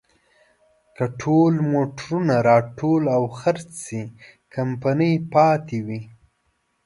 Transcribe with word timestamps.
که 0.95 1.05
ټول 1.21 1.53
موټرونه 1.71 2.35
راټول 2.49 3.03
او 3.15 3.23
خرڅ 3.39 3.69
شي، 3.85 4.01
کمپنۍ 4.53 5.13
پاتې 5.33 5.79
وي. 5.85 6.01